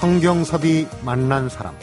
[0.00, 1.74] 성경섭이 만난 사람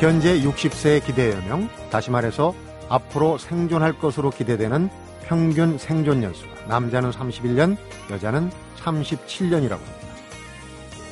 [0.00, 2.54] 현재 60세의 기대여명 다시 말해서
[2.88, 4.90] 앞으로 생존할 것으로 기대되는
[5.22, 7.76] 평균 생존 연수가 남자는 31년
[8.10, 9.94] 여자는 37년이라고 합니다.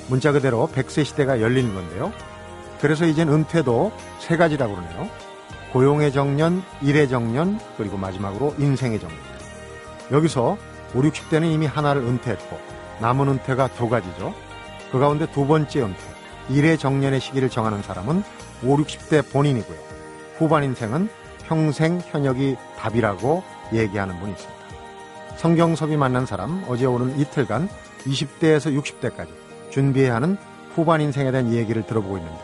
[0.08, 2.12] 문자 그대로 100세 시대가 열리는 건데요.
[2.80, 5.08] 그래서 이젠 은퇴도 세 가지라고 그러네요.
[5.72, 9.37] 고용의 정년, 일의 정년, 그리고 마지막으로 인생의 정년.
[10.10, 10.56] 여기서
[10.94, 12.58] 5, 60대는 이미 하나를 은퇴했고
[13.00, 14.34] 남은 은퇴가 두 가지죠.
[14.90, 15.98] 그 가운데 두 번째 은퇴,
[16.50, 18.22] 일의 정년의 시기를 정하는 사람은
[18.64, 19.78] 5, 60대 본인이고요.
[20.38, 21.08] 후반 인생은
[21.44, 24.58] 평생 현역이 답이라고 얘기하는 분이 있습니다.
[25.36, 27.68] 성경섭이 만난 사람 어제 오는 이틀간
[28.04, 29.28] 20대에서 60대까지
[29.70, 30.36] 준비해야 하는
[30.74, 32.38] 후반 인생에 대한 얘기를 들어보고 있는데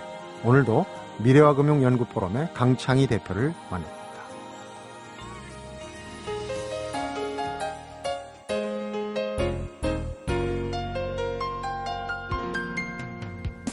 [0.44, 0.84] 오늘도
[1.18, 3.93] 미래와 금융 연구 포럼의 강창희 대표를 만납니다.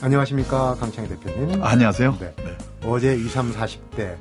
[0.01, 1.63] 안녕하십니까 강창희 대표님.
[1.63, 2.17] 안녕하세요.
[2.19, 2.33] 네.
[2.37, 2.57] 네.
[2.83, 3.59] 어제 20, 30,
[3.91, 4.15] 40대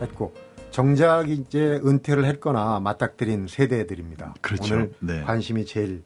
[0.00, 0.32] 했고
[0.70, 4.34] 정작 이제 은퇴를 했거나 맞닥뜨린 세대들입니다.
[4.40, 4.74] 그렇죠.
[4.74, 5.22] 오늘 네.
[5.22, 6.02] 관심이 제일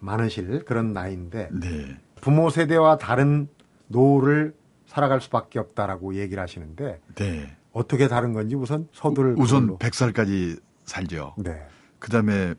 [0.00, 1.96] 많으실 그런 나이인데 네.
[2.20, 3.48] 부모 세대와 다른
[3.88, 4.54] 노후를
[4.86, 7.56] 살아갈 수밖에 없다라고 얘기를 하시는데 네.
[7.72, 11.34] 어떻게 다른 건지 우선 서두를 우선 100살까지 살죠.
[11.38, 11.62] 네.
[11.98, 12.54] 그다음에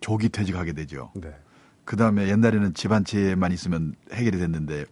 [0.00, 1.10] 조기 퇴직하게 되죠.
[1.14, 1.30] 네.
[1.84, 4.84] 그다음에 옛날에는 집 한 채만 있으면 해결이 됐는데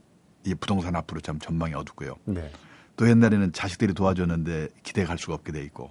[0.47, 2.15] 이 부동산 앞으로 참 전망이 어둡고요.
[2.25, 2.51] 네.
[2.97, 5.91] 또 옛날에는 자식들이 도와줬는데 기대갈 수가 없게 돼 있고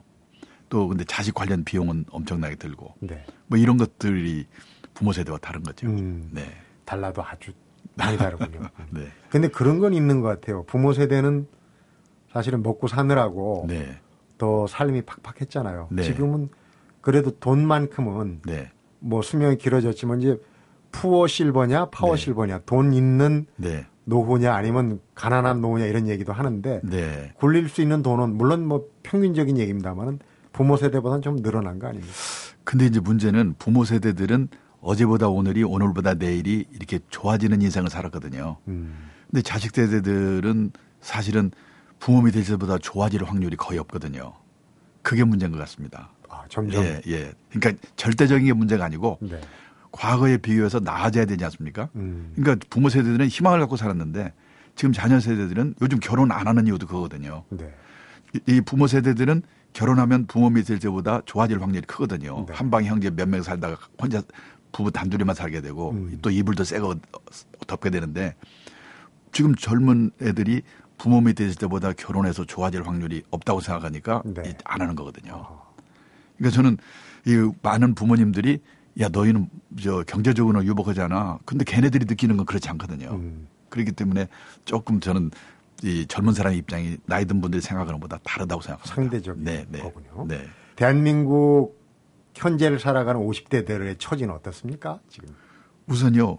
[0.69, 3.23] 또 근데 자식 관련 비용은 엄청나게 들고 네.
[3.47, 4.47] 뭐 이런 것들이
[4.93, 5.87] 부모 세대와 다른 거죠.
[5.87, 6.29] 음.
[6.31, 6.45] 네.
[6.85, 7.51] 달라도 아주
[7.95, 8.61] 많이 다르군요.
[8.91, 9.07] 네.
[9.29, 10.63] 근데 그런 건 있는 것 같아요.
[10.63, 11.47] 부모 세대는
[12.31, 13.99] 사실은 먹고 사느라고 네.
[14.37, 15.89] 더 삶이 팍팍했잖아요.
[15.91, 16.03] 네.
[16.03, 16.49] 지금은
[17.01, 18.71] 그래도 돈만큼은 네.
[18.99, 20.39] 뭐 수명이 길어졌지만 이제
[20.91, 22.21] 푸어 실버냐 파워 네.
[22.21, 23.85] 실버냐 돈 있는 네.
[24.05, 27.33] 노후냐 아니면 가난한 노후냐 이런 얘기도 하는데 네.
[27.37, 30.19] 굴릴 수 있는 돈은 물론 뭐 평균적인 얘기입니다만은
[30.53, 32.13] 부모 세대보다는 좀 늘어난 거 아닙니까?
[32.63, 34.47] 근데 이제 문제는 부모 세대들은
[34.79, 38.57] 어제보다 오늘이 오늘보다 내일이 이렇게 좋아지는 인생을 살았거든요.
[38.67, 39.09] 음.
[39.29, 40.71] 근데 자식 세대들은
[41.01, 41.51] 사실은
[41.99, 44.33] 부모 밑에 때보다 좋아질 확률이 거의 없거든요.
[45.01, 46.09] 그게 문제인 것 같습니다.
[46.29, 47.31] 아, 점점 예, 예.
[47.51, 49.39] 그러니까 절대적인 게 문제가 아니고 네.
[49.99, 51.87] 과거에 비교해서 나아져야 되지 않습니까?
[51.95, 52.33] 음.
[52.35, 54.33] 그러니까 부모 세대들은 희망을 갖고 살았는데
[54.75, 57.45] 지금 자녀 세대들은 요즘 결혼 안 하는 이유도 그거거든요.
[57.49, 57.73] 네.
[58.33, 62.45] 이- 이 부모 세대들은 결혼하면 부모 밑일 때보다 좋아질 확률이 크거든요.
[62.45, 62.53] 네.
[62.53, 64.21] 한방 형제 몇 명 살다가 혼자
[64.73, 66.19] 부부 단둘이만 살게 되고 음.
[66.21, 66.97] 또 이불도 새거
[67.65, 68.35] 덮게 되는데
[69.31, 70.61] 지금 젊은 애들이
[70.97, 74.43] 부모 밑에 있을 때보다 결혼해서 좋아질 확률이 없다고 생각하니까 네.
[74.49, 75.33] 이- 안 하는 거거든요.
[75.35, 75.73] 어.
[76.37, 76.77] 그러니까 저는
[77.25, 78.59] 이 많은 부모님들이
[78.99, 79.49] 야 너희는
[79.81, 81.39] 저 경제적으로 유복하잖아.
[81.45, 83.09] 근데 걔네들이 느끼는 건 그렇지 않거든요.
[83.11, 83.47] 음.
[83.69, 84.27] 그렇기 때문에
[84.63, 85.31] 조금 저는
[85.83, 88.95] 이 젊은 사람의 입장이 나이 든 분들이 생각하는 것보다 다르다고 생각합니다.
[88.95, 90.25] 상대적인 네, 네, 거군요.
[90.27, 90.47] 네.
[90.77, 91.77] 대한민국
[92.35, 94.99] 현재를 살아가는 50대들의 처지는 어떻습니까?
[95.09, 95.35] 지금.
[95.87, 96.37] 우선요.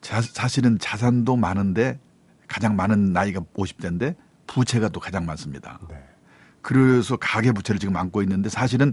[0.00, 2.00] 자, 사실은 자산도 많은데
[2.48, 5.78] 가장 많은 나이가 50대인데 부채가 또 가장 많습니다.
[5.88, 5.96] 네.
[6.62, 8.92] 그래서 가계 부채를 지금 안고 있는데 사실은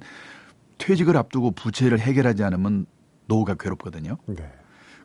[0.78, 2.86] 퇴직을 앞두고 부채를 해결하지 않으면
[3.28, 4.18] 노후가 괴롭거든요.
[4.26, 4.52] 네.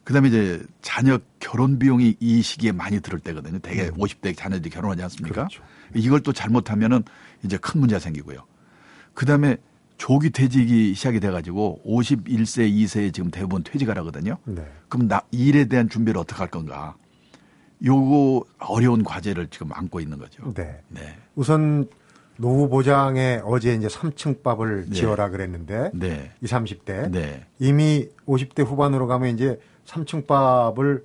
[0.05, 3.59] 그다음에 이제 자녀 결혼 비용이 이 시기에 많이 들을 때거든요.
[3.61, 5.43] 대개 50대 자녀들이 결혼하지 않습니까?
[5.43, 5.49] 음.
[5.49, 5.63] 그렇죠.
[5.95, 7.05] 이걸 또 잘못하면은
[7.45, 8.45] 이제 큰 문제가 생기고요.
[9.15, 9.59] 그다음에
[9.99, 14.39] 조기 퇴직이 시작이 돼가지고 51세, 2세에 지금 대부분 퇴직하라거든요.
[14.45, 14.67] 네.
[14.89, 16.97] 그럼 나 일에 대한 준비를 어떻게 할 건가?
[17.85, 20.53] 요거 어려운 과제를 지금 안고 있는 거죠.
[20.55, 20.81] 네.
[20.89, 21.17] 네.
[21.37, 21.89] 우선
[22.43, 24.95] 노후 보장에 어제 이제 3층 밥을 네.
[24.97, 26.33] 지어라 그랬는데 네.
[26.43, 27.47] 20, 30대 네.
[27.61, 31.05] 이미 50대 후반으로 가면 이제 3층 밥을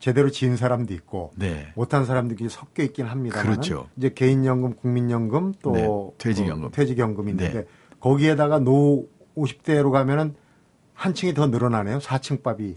[0.00, 1.68] 제대로 지은 사람도 있고 네.
[1.76, 3.88] 못한 사람들이 섞여 있긴 합니다만 그렇죠.
[3.96, 5.88] 이제 개인연금, 국민연금 또 네,
[6.18, 6.64] 퇴직연금.
[6.66, 7.66] 어, 퇴직연금이 있는데 네.
[8.00, 10.34] 거기에다가 노후 50대로 가면은
[10.92, 11.98] 한 층이 더 늘어나네요.
[11.98, 12.74] 4층 밥이.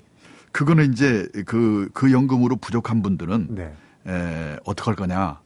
[0.51, 3.73] 그거는 이제 그, 그 연금으로 부족한 분들은 네.
[4.07, 5.41] 에, 어떡할 거냐.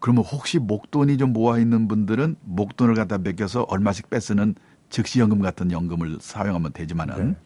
[0.00, 4.54] 그러면 혹시 목돈이 좀 모아 있는 분들은 목돈을 갖다 맡겨서 얼마씩 뺏으는
[4.90, 7.36] 즉시연금 같은 연금을 사용하면 되지만은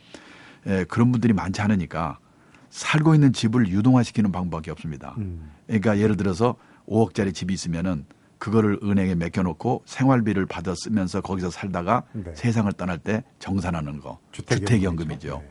[0.67, 2.19] 에, 그런 분들이 많지 않으니까
[2.71, 5.15] 살고 있는 집을 유동화시키는 방법이 없습니다.
[5.19, 5.51] 음.
[5.67, 6.57] 그러니까 예를 들어서
[6.87, 8.05] 5억짜리 집이 있으면은
[8.39, 12.33] 그거를 은행에 맡겨놓고 생활비를 받아 쓰면서 거기서 살다가 네.
[12.35, 14.67] 세상을 떠날 때 정산하는 거 주택연금이죠.
[14.67, 15.43] 주택연금이죠.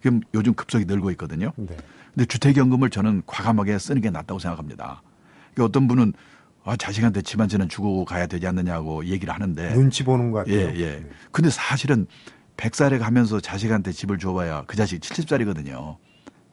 [0.00, 1.52] 그럼 요즘 급속히 늘고 있거든요.
[1.56, 1.76] 네.
[2.14, 5.02] 근데 주택연금을 저는 과감하게 쓰는 게 낫다고 생각합니다.
[5.54, 6.12] 그러니까 어떤 분은
[6.66, 10.56] 아, 자식한테 집한 채는 주고 가야 되지 않느냐고 얘기를 하는데 눈치 보는 것 같아요.
[10.56, 11.06] 예, 예.
[11.30, 12.06] 근데 사실은
[12.56, 15.96] 100살에 가면서 자식한테 집을 줘봐야 그 자식 70살이거든요.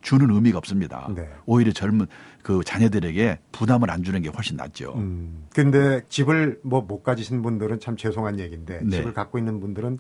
[0.02, 1.10] 주는 의미가 없습니다.
[1.16, 1.28] 네.
[1.46, 2.06] 오히려 젊은
[2.44, 4.94] 그 자녀들에게 부담을 안 주는 게 훨씬 낫죠.
[4.98, 5.46] 음.
[5.56, 8.98] 근데 집을 뭐 못 가지신 분들은 참 죄송한 얘기인데 네.
[8.98, 9.98] 집을 갖고 있는 분들은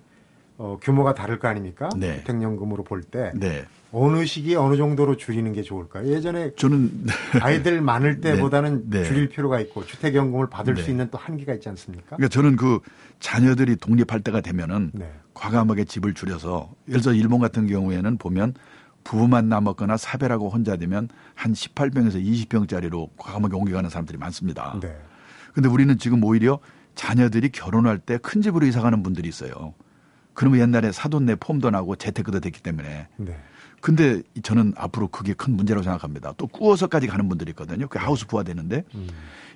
[0.57, 1.89] 어, 규모가 다를 거 아닙니까?
[1.97, 2.17] 네.
[2.19, 3.65] 주택연금으로 볼 때 네.
[3.91, 6.07] 어느 시기에 어느 정도로 줄이는 게 좋을까요?
[6.07, 7.05] 예전에 저는
[7.41, 8.35] 아이들 많을 네.
[8.35, 9.03] 때보다는 네.
[9.03, 10.81] 줄일 필요가 있고 주택 연금을 받을 네.
[10.83, 12.15] 수 있는 또 한계가 있지 않습니까?
[12.15, 12.79] 그러니까 저는 그
[13.19, 15.11] 자녀들이 독립할 때가 되면은 네.
[15.33, 18.53] 과감하게 집을 줄여서 예를 들어 일본 같은 경우에는 보면
[19.03, 24.79] 부부만 남았거나 사별하고 혼자 되면 한 18평에서 20평짜리로 과감하게 옮겨가는 사람들이 많습니다.
[24.81, 24.95] 네.
[25.53, 26.59] 근데 우리는 지금 오히려
[26.95, 29.73] 자녀들이 결혼할 때 큰 집으로 이사 가는 분들이 있어요.
[30.33, 33.07] 그러면 옛날에 사돈 내 폼도 나고 재테크도 됐기 때문에.
[33.18, 33.38] 네.
[33.81, 36.33] 근데 저는 앞으로 그게 큰 문제라고 생각합니다.
[36.38, 37.88] 또 꾸어서까지 가는 분들이 있거든요.
[37.88, 38.83] 그 하우스 부화 되는데.
[38.95, 39.07] 음.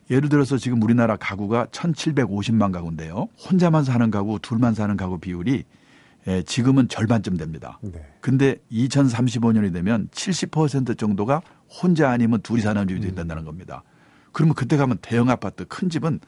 [0.10, 3.28] 예를 들어서 지금 우리나라 가구가 1750만 가구인데요.
[3.38, 5.64] 혼자만 사는 가구, 둘만 사는 가구 비율이
[6.28, 7.80] 예, 지금은 절반쯤 됩니다.
[7.82, 8.06] 네.
[8.20, 13.84] 근데 2035년이 되면 70% 정도가 혼자 아니면 둘이 사는 집이 된다는 겁니다.
[14.34, 16.20] 그러면 그때 가면 대형 아파트 큰 집은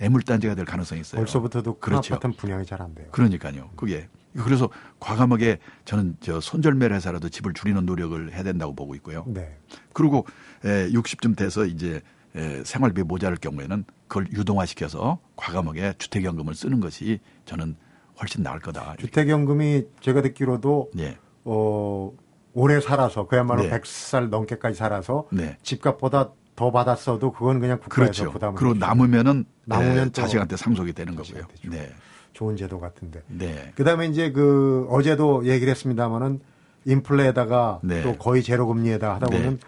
[0.00, 1.20] 애물단지가 될 가능성이 있어요.
[1.20, 2.14] 벌써부터도 큰 그렇죠.
[2.14, 3.08] 아파트는 분양이 잘 안 돼요.
[3.10, 3.70] 그러니까요.
[3.76, 4.68] 그게 그래서
[5.00, 9.24] 과감하게 저는 저 손절매를 해서라도 집을 줄이는 노력을 해야 된다고 보고 있고요.
[9.26, 9.56] 네.
[9.92, 10.26] 그리고
[10.64, 12.00] 에, 60쯤 돼서 이제
[12.36, 17.76] 에, 생활비 모자랄 경우에는 그걸 유동화시켜서 과감하게 주택연금을 쓰는 것이 저는
[18.20, 18.94] 훨씬 나을 거다.
[18.98, 21.18] 주택연금이 제가 듣기로도 예.
[21.44, 22.12] 어,
[22.52, 23.70] 오래 살아서 그야말로 네.
[23.70, 25.56] 100살 넘게까지 살아서 네.
[25.62, 28.32] 집값보다 더 받았어도 그건 그냥 국가에서 그렇죠.
[28.32, 28.74] 부담을 그리고.
[28.74, 31.44] 남으면은 남으면 에, 또 자식한테 상속이 되는 거고요.
[31.70, 31.88] 네.
[32.32, 33.22] 좋은 제도 같은데.
[33.28, 33.70] 네.
[33.76, 36.40] 그다음에 이제 그 어제도 얘기를 했습니다마는
[36.84, 38.02] 인플레에다가 네.
[38.02, 39.36] 또 거의 제로 금리에다 하다 네.
[39.36, 39.60] 보면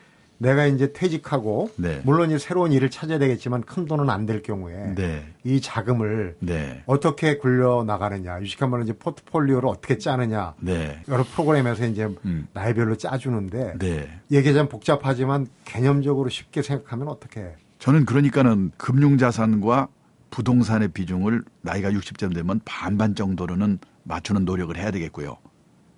[0.42, 2.00] 내가 이제 퇴직하고 네.
[2.02, 5.25] 물론 이제 새로운 일을 찾아야 되겠지만 큰 돈은 안 될 경우에 네.
[5.44, 6.82] 이 자금을 네.
[6.87, 11.02] 어떻게 굴려 나가느냐 유식한 말로 이제 포트폴리오를 어떻게 짜느냐 네.
[11.08, 12.48] 여러 프로그램에서 이제 음.
[12.54, 14.08] 나이별로 짜주는데 네.
[14.31, 17.52] 얘기하자면 복잡하지만 개념적으로 쉽게 생각하면 어떻게 해?
[17.78, 19.88] 저는 그러니까는 금융자산과
[20.31, 25.36] 부동산의 비중을 나이가 60점 되면 반반 정도로는 맞추는 노력을 해야 되겠고요.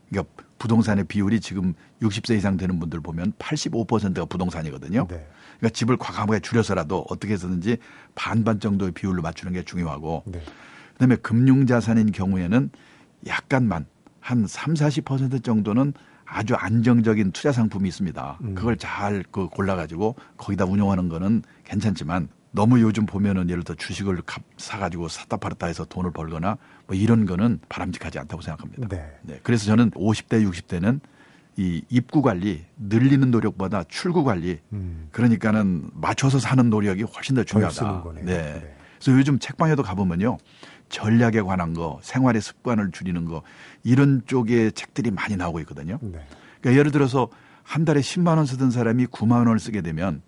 [0.09, 5.09] 그러니까 부동산의 비율이 지금 60세 이상 되는 분들 보면 85%가 부동산이거든요.
[5.09, 5.27] 네.
[5.59, 7.79] 그러니까 집을 과감하게 줄여서라도 어떻게 해서든지
[8.15, 10.41] 반반 정도의 비율로 맞추는 게 중요하고 네.
[10.93, 12.71] 그다음에 금융 자산인 경우에는
[13.27, 13.87] 약간만
[14.21, 15.95] 한 3, 40% 정도는
[16.25, 18.39] 아주 안정적인 투자 상품이 있습니다.
[18.43, 18.55] 음.
[18.55, 24.23] 그걸 잘 그 골라 가지고 거기다 운용하는 거는 괜찮지만 너무 요즘 보면은 예를 들어 주식을
[24.25, 28.89] 값 사가지고 샀다 팔았다 해서 돈을 벌거나 뭐 이런 거는 바람직하지 않다고 생각합니다.
[28.89, 29.11] 네.
[29.23, 29.41] 네.
[29.43, 31.01] 그래서 저는 50대, 60대는
[31.57, 35.09] 이 입구 관리, 늘리는 노력보다 출구 관리, 음.
[35.13, 38.05] 그러니까는 맞춰서 사는 노력이 훨씬 더덜 중요하다.
[38.17, 38.23] 네.
[38.25, 38.77] 네.
[38.99, 40.39] 그래서 요즘 책방에도 가보면요.
[40.89, 43.43] 전략에 관한 거, 생활의 습관을 줄이는 거,
[43.83, 45.99] 이런 쪽의 책들이 많이 나오고 있거든요.
[46.03, 46.21] 네.
[46.61, 47.29] 그러니까 예를 들어서
[47.63, 50.23] 한 달에 10만 원 쓰던 사람이 9만 원을 쓰게 되면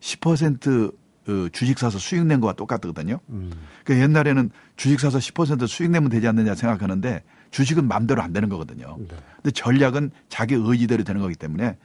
[0.00, 0.92] 10% 어,
[1.52, 3.20] 주식 사서 수익 낸 거와 똑같거든요.
[3.28, 3.50] 음.
[3.84, 8.96] 그러니까 옛날에는 주식 사서 10% 수익 내면 되지 않느냐 생각하는데 주식은 마음대로 안 되는 거거든요.
[8.98, 9.08] 네.
[9.36, 11.76] 근데 전략은 자기 의지대로 되는 거기 때문에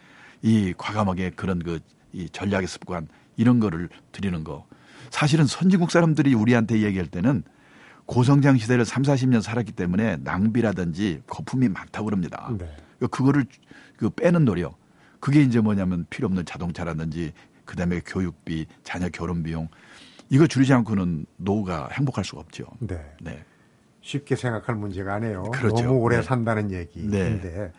[0.41, 1.79] 이 과감하게 그런 그
[2.13, 4.65] 이 전략의 습관 이런 거를 드리는 거.
[5.09, 7.43] 사실은 선진국 사람들이 우리한테 얘기할 때는
[8.05, 12.49] 고성장 시대를 3, 40년 살았기 때문에 낭비라든지 거품이 많다고 그럽니다.
[12.51, 12.57] 네.
[12.97, 13.45] 그러니까 그거를
[13.97, 14.77] 그 빼는 노력.
[15.19, 17.31] 그게 이제 뭐냐면 필요 없는 자동차라든지
[17.65, 19.67] 그다음에 교육비, 자녀 결혼 비용
[20.29, 22.65] 이거 줄이지 않고는 노후가 행복할 수가 없죠.
[22.79, 22.99] 네.
[23.21, 23.43] 네.
[24.01, 25.43] 쉽게 생각할 문제가 아니에요.
[25.43, 25.83] 그렇죠.
[25.83, 26.23] 너무 오래 네.
[26.23, 27.71] 산다는 얘기인데 네.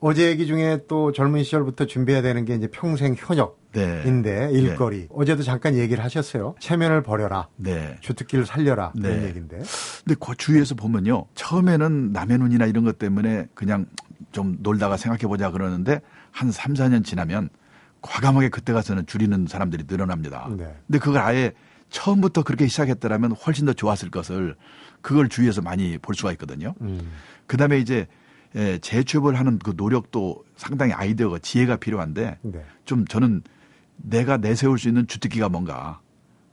[0.00, 4.50] 어제 얘기 중에 또 젊은 시절부터 준비해야 되는 게 이제 평생 현역인데 네.
[4.52, 6.54] 일거리 어제도 잠깐 얘기를 하셨어요.
[6.60, 7.48] 체면을 버려라.
[7.56, 7.96] 네.
[8.00, 9.26] 주특기를 살려라 이런 네.
[9.28, 9.58] 얘기인데
[10.04, 11.26] 근데 그 주위에서 보면요.
[11.34, 13.86] 처음에는 남의 눈이나 이런 것 때문에 그냥
[14.30, 17.50] 좀 놀다가 생각해 보자 그러는데 한 3, 4년 지나면
[18.00, 20.48] 과감하게 그때 가서는 줄이는 사람들이 늘어납니다.
[20.56, 20.74] 네.
[20.86, 21.52] 근데 그걸 아예
[21.90, 24.56] 처음부터 그렇게 시작했더라면 훨씬 더 좋았을 것을
[25.00, 26.74] 그걸 주위에서 많이 볼 수가 있거든요.
[26.80, 27.10] 음.
[27.46, 28.06] 그 다음에 이제
[28.54, 32.64] 예, 재취업을 하는 그 노력도 상당히 아이디어가 지혜가 필요한데 네.
[32.84, 33.42] 좀 저는
[33.96, 36.00] 내가 내세울 수 있는 주특기가 뭔가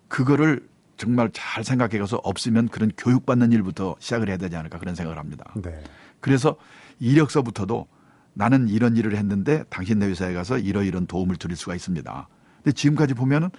[0.08, 5.18] 그거를 정말 잘 생각해 가서 없으면 그런 교육받는 일부터 시작을 해야 되지 않을까 그런 생각을
[5.18, 5.54] 합니다.
[5.56, 5.82] 네.
[6.20, 6.56] 그래서
[7.00, 7.88] 이력서부터도
[8.36, 12.27] 나는 이런 일을 했는데 당신 네 회사에 가서 이러이런 도움을 드릴 수가 있습니다.
[12.63, 13.50] 근데 지금까지 보면은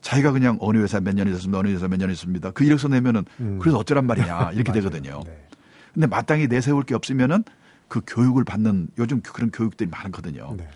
[0.00, 1.58] 자기가 그냥 어느 회사 몇 년 있었습니다.
[1.58, 2.50] 어느 회사 몇 년 있습니다.
[2.52, 3.58] 그 이력서 내면은 음.
[3.60, 4.70] 그래서 어쩌란 말이냐 이렇게.
[4.72, 5.22] 되거든요.
[5.26, 5.48] 네.
[5.92, 7.42] 근데 마땅히 내세울 게 없으면은
[7.88, 10.54] 그 교육을 받는 요즘 그런 교육들이 많거든요.
[10.56, 10.68] 네.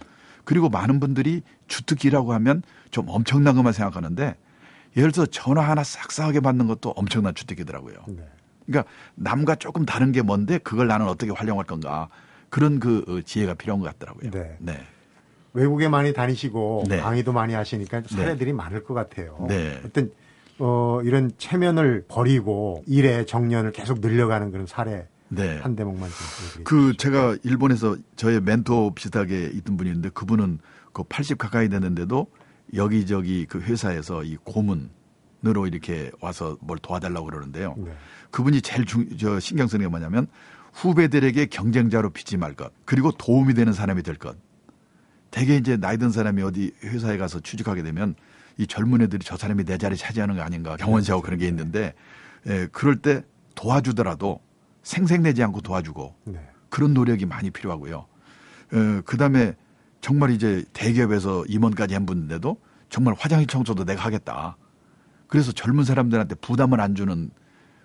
[0.44, 4.35] 그리고 많은 분들이 주특기라고 하면 좀 엄청난 것만 생각하는데
[4.97, 7.94] 예를 들어 전화 하나 싹싹하게 받는 것도 엄청난 주특기더라고요.
[8.09, 8.26] 네.
[8.66, 12.09] 그러니까 남과 조금 다른 게 뭔데 그걸 나는 어떻게 활용할 건가
[12.52, 14.30] 그런 그 어, 지혜가 필요한 것 같더라고요.
[14.30, 14.56] 네.
[14.61, 14.78] 네.
[15.54, 17.00] 외국에 많이 다니시고 네.
[17.00, 19.47] 강의도 많이 하시니까 사례들이 많을 것 같아요.
[19.49, 19.80] 네.
[19.87, 20.11] 어떤
[20.59, 25.59] 어, 이런 체면을 버리고 일의 정년을 계속 늘려가는 그런 사례 네.
[25.62, 30.59] 한 대목만 좀 그 제가 일본에서 저의 멘토 비슷하게 있던 분이 있는데 그분은
[30.92, 32.26] 그 80 가까이 됐는데도
[32.75, 37.76] 여기저기 그 회사에서 이 고문으로 이렇게 와서 뭘 도와달라고 그러는데요.
[37.78, 37.92] 네.
[38.30, 40.26] 그분이 제일 중, 저 신경 쓰는 게 뭐냐면
[40.73, 44.37] 후배들에게 경쟁자로 비지 말 것, 그리고 도움이 되는 사람이 될 것.
[45.31, 48.14] 대개 이제 나이 든 사람이 어디 회사에 가서 취직하게 되면
[48.59, 51.95] 이 젊은 애들이 저 사람이 내 자리 차지하는 거 아닌가 경원시하고 그런 게 있는데
[52.47, 53.23] 예, 그럴 때
[53.55, 54.41] 도와주더라도
[54.83, 56.49] 생색내지 않고 도와주고 네.
[56.69, 57.97] 그런 노력이 많이 필요하고요.
[57.97, 59.55] 어, 그 다음에
[60.00, 62.59] 정말 이제 대기업에서 임원까지 한 분인데도
[62.91, 64.57] 정말 화장실 청소도 내가 하겠다.
[65.29, 67.31] 그래서 젊은 사람들한테 부담을 안 주는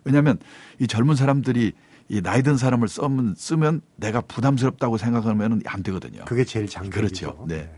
[0.03, 0.37] 왜냐하면
[0.79, 1.73] 이 젊은 사람들이
[2.09, 6.25] 이 나이 든 사람을 쓰면, 쓰면 내가 부담스럽다고 생각하면 안 되거든요.
[6.25, 7.35] 그게 제일 장벽이죠.
[7.35, 7.45] 그렇죠.
[7.47, 7.69] 네.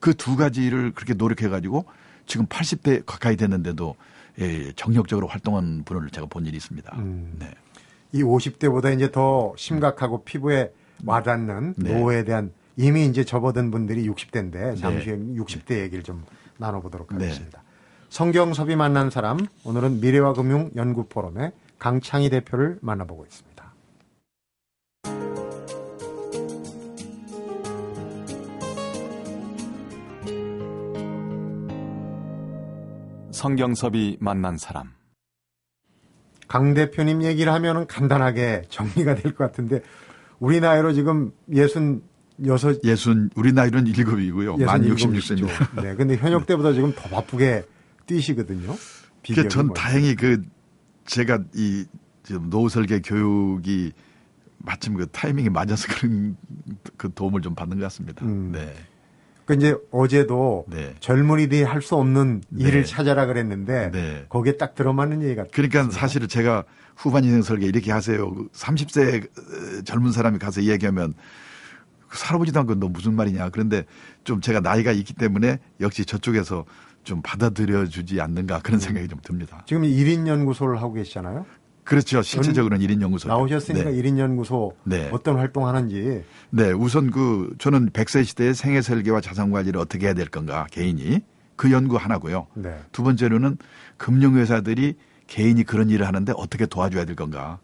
[0.00, 1.84] 그 두 가지를 그렇게 노력해 가지고
[2.26, 3.96] 지금 80대 가까이 됐는데도
[4.40, 6.94] 예, 정력적으로 활동한 분을 제가 본 일이 있습니다.
[6.98, 7.36] 음.
[7.38, 7.50] 네.
[8.12, 10.72] 이 50대보다 이제 더 심각하고 피부에
[11.04, 11.92] 와닿는 네.
[11.92, 15.16] 노후에 대한 이미 이제 접어든 분들이 60대인데 잠시 네.
[15.16, 16.24] 후에 60대 얘기를 좀
[16.58, 17.24] 나눠보도록 네.
[17.24, 17.62] 하겠습니다.
[18.10, 23.55] 성경섭이 만난 사람 오늘은 미래와 금융 연구 포럼의 강창희 대표를 만나보고 있습니다.
[33.46, 34.90] 성경섭이 만난 사람.
[36.48, 39.82] 강 대표님 얘기를 하면은 간단하게 정리가 될 것 같은데
[40.40, 42.02] 우리 나이로 지금 예순
[42.44, 44.56] 여섯 예순 우리 나이로는 일곱이고요.
[44.56, 45.80] 만 66세입니다.
[45.82, 47.64] 네, 근데 현역 때보다 지금 더 바쁘게
[48.06, 48.74] 뛰시거든요.
[49.48, 49.72] 전?
[49.72, 50.42] 다행히 그
[51.04, 51.84] 제가 이
[52.24, 53.92] 지금 노후 설계 교육이
[54.58, 56.36] 마침 그 타이밍이 맞아서 그런
[56.96, 58.24] 그 도움을 좀 받는 것 같습니다.
[58.24, 58.50] 음.
[58.50, 58.74] 네.
[59.46, 60.94] 그 이제 어제도 네.
[61.00, 62.64] 젊은이들이 할 수 없는 네.
[62.64, 64.26] 일을 찾아라 그랬는데 네.
[64.28, 65.52] 거기에 딱 들어맞는 얘기 같아요.
[65.52, 66.64] 그러니까 사실은 제가
[66.96, 68.28] 후반 인생 설계 이렇게 하세요.
[68.52, 71.14] 30세 젊은 사람이 가서 얘기하면
[72.10, 73.50] 살아보지도 않고 너 무슨 말이냐.
[73.50, 73.84] 그런데
[74.24, 76.64] 좀 제가 나이가 있기 때문에 역시 저쪽에서
[77.04, 79.62] 좀 받아들여 주지 않는가 그런 생각이 좀 듭니다.
[79.66, 81.46] 지금 1인 연구소를 하고 계시잖아요.
[81.86, 82.20] 그렇죠.
[82.20, 83.28] 실제적으로는 1인 연구소.
[83.28, 84.02] 나오셨으니까 네.
[84.02, 85.08] 1인 연구소 네.
[85.12, 90.26] 어떤 활동하는지 네, 우선 그 저는 100세 시대의 생애 설계와 자산 관리를 어떻게 해야 될
[90.26, 91.20] 건가 개인이
[91.54, 92.48] 그 연구 하나고요.
[92.54, 92.76] 네.
[92.92, 93.56] 두 번째로는
[93.98, 94.96] 금융회사들이
[95.28, 97.58] 개인이 그런 일을 하는데 어떻게 도와줘야 될 건가.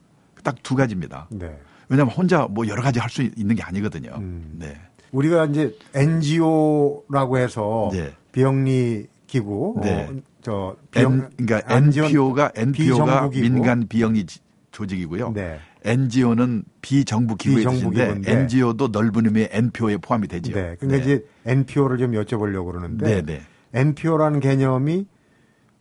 [0.44, 1.26] 딱 두 가지입니다.
[1.30, 1.56] 네.
[1.88, 4.12] 왜냐하면 혼자 뭐 여러 가지 할 수 있는 게 아니거든요.
[4.16, 4.54] 음.
[4.58, 4.76] 네.
[5.12, 8.12] 우리가 이제 NGO라고 해서 네.
[8.32, 10.06] 비영리 기구 네.
[10.10, 13.42] 어, 저 N, 그러니까 안전- NPO가 NPO가 비정부기구.
[13.54, 14.40] 민간 비영리 지-
[14.72, 15.32] 조직이고요.
[15.32, 15.58] 네.
[15.84, 18.20] NGO는 비정부 기구의 뜻인데.
[18.26, 20.52] NGO도 넓은 의미의 NPO에 포함이 되죠.
[20.52, 20.76] 네.
[20.78, 23.40] 근데 이제 NPO를 좀 여쭤보려고 그러는데 네, 네.
[23.72, 25.06] NPO라는 개념이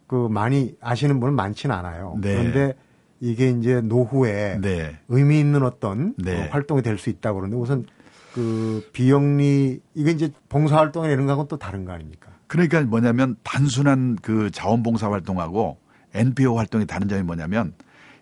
[0.08, 2.18] 그 많이 아시는 분은 많지는 않아요.
[2.22, 2.36] 네.
[2.38, 2.74] 그런데
[3.20, 4.98] 이게 이제 노후에 네.
[5.10, 6.46] 의미 있는 어떤 네.
[6.46, 7.86] 어, 활동이 될 수 있다고 그러는데 우선
[8.34, 12.31] 그 비영리 이게 이제 봉사 활동이나 이런 거하고는 또 다른 거 아닙니까?
[12.52, 15.78] 그러니까 뭐냐면 단순한 그 자원봉사 활동하고
[16.14, 17.74] NPO 활동이 다른 점이 뭐냐면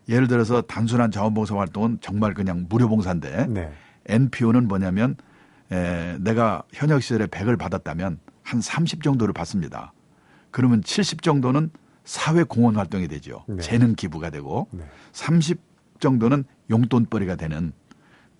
[0.07, 3.73] 예를 들어서 단순한 자원봉사 활동은 정말 그냥 무료봉사인데 네.
[4.05, 5.15] NPO는 뭐냐면
[5.71, 9.93] 에, 내가 현역 시절에 100을 받았다면 한 30 정도를 받습니다.
[10.51, 11.71] 그러면 70 정도는
[12.03, 13.43] 사회 공헌 활동이 되죠.
[13.47, 13.63] 네.
[13.63, 14.83] 재능 기부가 되고 네.
[15.11, 15.59] 30
[15.99, 17.71] 정도는 용돈벌이가 되는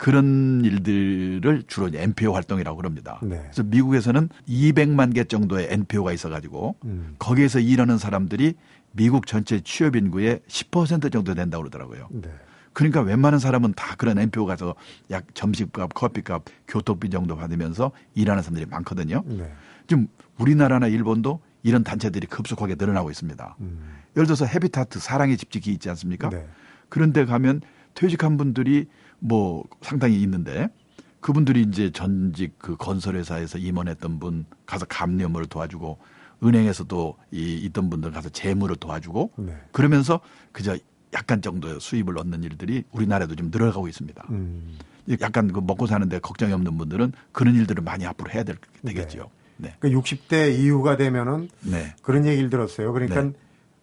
[0.00, 3.20] 그런 일들을 주로 NPO 활동이라고 그럽니다.
[3.22, 3.38] 네.
[3.42, 7.16] 그래서 미국에서는 200만 개 정도의 NPO가 있어가지고 음.
[7.18, 8.54] 거기에서 일하는 사람들이
[8.92, 12.08] 미국 전체 취업 인구의 10% 정도 된다고 그러더라고요.
[12.12, 12.30] 네.
[12.72, 14.74] 그러니까 웬만한 사람은 다 그런 NPO 가서
[15.10, 19.22] 약 점심값, 커피값, 교통비 정도 받으면서 일하는 사람들이 많거든요.
[19.26, 19.52] 네.
[19.86, 23.56] 지금 우리나라나 일본도 이런 단체들이 급속하게 늘어나고 있습니다.
[23.60, 23.98] 음.
[24.16, 26.30] 예를 들어서 헤비타트 사랑의 집지기 있지 않습니까?
[26.30, 26.48] 네.
[26.88, 27.60] 그런데 가면
[27.92, 28.86] 퇴직한 분들이
[29.20, 30.68] 뭐 상당히 있는데
[31.20, 35.98] 그분들이 이제 전직 그 건설회사에서 임원했던 분 가서 감염을 도와주고
[36.42, 39.54] 은행에서도 이 있던 분들 가서 재무를 도와주고 네.
[39.72, 40.20] 그러면서
[40.52, 40.76] 그저
[41.12, 44.24] 약간 정도의 수입을 얻는 일들이 우리나라에도 좀 늘어가고 있습니다.
[44.30, 44.78] 음.
[45.20, 49.30] 약간 그 먹고 사는데 걱정이 없는 분들은 그런 일들을 많이 앞으로 해야 될, 되겠죠.
[49.56, 49.74] 네.
[49.80, 51.94] 그 60대 이후가 되면은 네.
[52.02, 52.92] 그런 얘기를 들었어요.
[52.92, 53.32] 그러니까 네.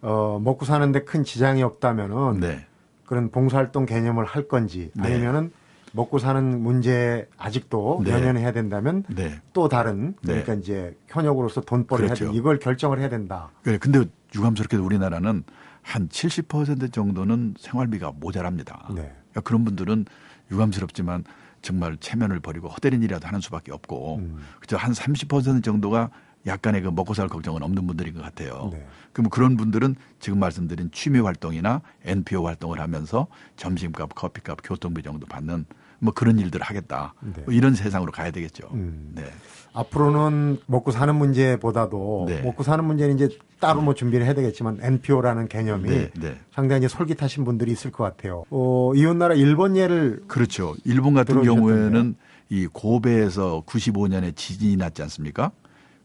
[0.00, 2.66] 어, 먹고 사는데 큰 지장이 없다면은 네.
[3.08, 5.06] 그런 봉사활동 개념을 할 건지 네.
[5.14, 5.50] 아니면은
[5.92, 8.10] 먹고 사는 문제 아직도 네.
[8.10, 9.40] 연연해야 된다면 네.
[9.54, 10.42] 또 다른 네.
[10.42, 12.30] 그러니까 이제 현역으로서 돈벌이 해야 그렇죠.
[12.30, 13.48] 돼 이걸 결정을 해야 된다.
[13.62, 13.78] 그래.
[13.78, 15.42] 근데 유감스럽게도 우리나라는
[15.80, 18.86] 한 70% 정도는 생활비가 모자랍니다.
[18.90, 19.10] 네.
[19.30, 20.04] 그러니까 그런 분들은
[20.50, 21.24] 유감스럽지만
[21.62, 24.38] 정말 체면을 버리고 헛되는 일이라도 하는 수밖에 없고 음.
[24.60, 26.10] 그저 한30% 정도가
[26.48, 28.70] 약간의 그 먹고 살 걱정은 없는 분들인 것 같아요.
[28.72, 28.84] 네.
[29.12, 33.26] 그럼 그런 분들은 지금 말씀드린 취미 활동이나 NPO 활동을 하면서
[33.56, 35.66] 점심값, 커피값, 교통비 정도 받는
[36.00, 37.14] 뭐 그런 일들을 하겠다.
[37.20, 37.42] 네.
[37.44, 38.68] 뭐 이런 세상으로 가야 되겠죠.
[38.72, 39.12] 음.
[39.14, 39.24] 네.
[39.72, 42.42] 앞으로는 먹고 사는 문제보다도 네.
[42.42, 43.28] 먹고 사는 문제는 이제
[43.60, 46.38] 따로 뭐 준비를 해야 되겠지만 NPO라는 개념이 네, 네.
[46.52, 48.44] 상당히 이제 솔깃하신 분들이 있을 것 같아요.
[48.50, 50.74] 어, 이웃나라 일본 예를 그렇죠.
[50.84, 51.42] 일본 같은.
[51.42, 52.14] 경우에는
[52.50, 55.50] 이 고베에서 95년에 지진이 났지 않습니까?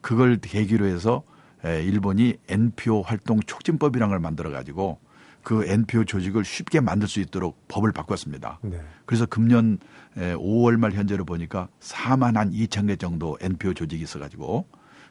[0.04, 1.24] 그걸 계기로 해서
[1.66, 5.00] 에, 일본이 NPO 활동 촉진법이라는 걸 만들어 가지고
[5.42, 8.60] 그 NPO 조직을 쉽게 만들 수 있도록 법을 바꿨습니다.
[8.62, 8.80] 네.
[9.06, 9.80] 그래서 금년
[10.18, 14.68] 에, 5월 말 현재로 보니까 4만 한 2천 개 정도 NPO 조직이 있어 가지고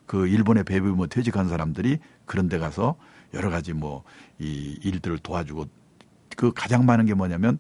[0.06, 2.96] 그 일본에 배부모 퇴직한 사람들이 그런 데 가서
[3.34, 4.04] 여러 가지 뭐
[4.38, 5.66] 이 일들을 도와주고
[6.36, 7.58] 그 가장 많은 게 뭐냐면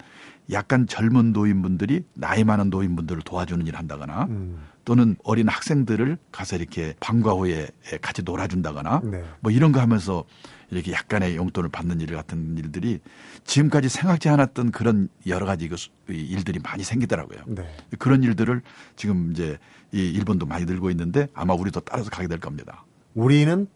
[0.50, 4.66] 약간 젊은 노인분들이 나이 많은 노인분들을 도와주는 일을 한다거나 음.
[4.84, 7.68] 또는 어린 학생들을 가서 이렇게 방과 후에
[8.00, 9.24] 같이 놀아준다거나 네.
[9.40, 10.24] 뭐 이런 거 하면서
[10.70, 12.98] 이렇게 약간의 용돈을 받는 일 같은 일들이
[13.44, 15.76] 지금까지 생각지 않았던 그런 여러 가지 그
[16.08, 17.42] 일들이 많이 생기더라고요.
[17.46, 17.68] 네.
[17.98, 18.62] 그런 일들을
[18.96, 19.58] 지금 이제
[19.92, 22.84] 이 일본도 많이 들고 있는데 아마 우리도 따라서 가게 될 겁니다.
[23.14, 23.68] 우리는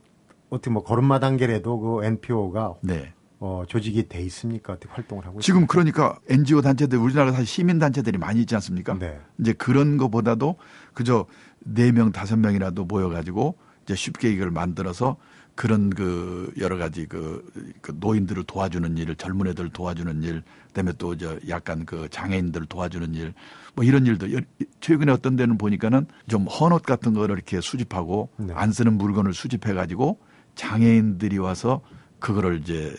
[0.48, 3.12] 어떻게 뭐 걸음마 단계라도 그 NPO가 네.
[3.38, 4.72] 어, 조직이 돼 있습니까?
[4.74, 8.98] 어떻게 활동을 하고 지금 그러니까 NGO 단체들 우리나라 사실 시민 단체들이 많이 있지 않습니까?
[8.98, 9.20] 네.
[9.38, 10.56] 이제 그런 거보다도
[10.94, 11.26] 그저
[11.60, 15.16] 네 명 다섯 명이라도 모여 가지고 이제 쉽게 이걸 만들어서
[15.54, 17.42] 그런 그 여러 가지 그,
[17.80, 23.14] 그 노인들을 도와주는 일, 젊은 애들 도와주는 일, 그다음에 또 저 약간 그 장애인들을 도와주는
[23.14, 23.32] 일,
[23.74, 24.40] 뭐 이런 일도 여-
[24.80, 28.52] 최근에 어떤 데는 보니까는 좀 헌옷 같은 거를 이렇게 수집하고 네.
[28.54, 30.18] 안 쓰는 물건을 수집해 가지고
[30.56, 31.80] 장애인들이 와서
[32.18, 32.94] 그거를 이제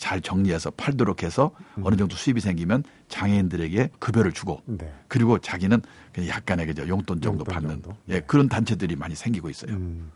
[0.00, 4.90] 잘 정리해서 팔도록 해서 어느 정도 수입이 생기면 장애인들에게 급여를 주고 네.
[5.08, 5.82] 그리고 자기는
[6.12, 7.96] 그냥 약간의 그저 용돈 정도 용돈 받는 정도?
[8.08, 8.20] 예, 네.
[8.20, 9.72] 그런 단체들이 많이 생기고 있어요.
[9.72, 10.10] 음.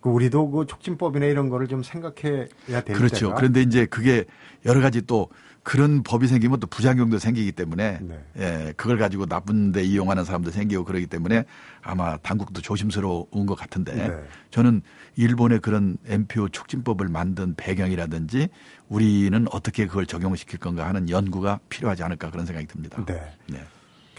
[0.00, 2.46] 그 우리도 그 촉진법이나 이런 거를 좀 생각해야
[2.82, 3.26] 될 그렇죠.
[3.26, 4.24] 때가 그런데 이제 그게
[4.64, 5.28] 여러 가지 또
[5.62, 8.24] 그런 법이 생기면 또 부작용도 생기기 때문에 네.
[8.38, 11.44] 예, 그걸 가지고 나쁜 데 이용하는 사람도 생기고 그러기 때문에
[11.82, 14.24] 아마 당국도 조심스러운 것 같은데 네.
[14.50, 14.82] 저는
[15.16, 18.48] 일본의 그런 NPO 촉진법을 만든 배경이라든지
[18.88, 23.04] 우리는 어떻게 그걸 적용시킬 건가 하는 연구가 필요하지 않을까 그런 생각이 듭니다.
[23.48, 23.60] 네.